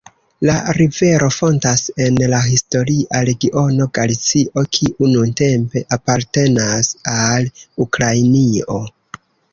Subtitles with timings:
[0.49, 7.49] La rivero fontas en la historia regiono Galicio, kiu nuntempe apartenas al
[7.87, 8.81] Ukrainio.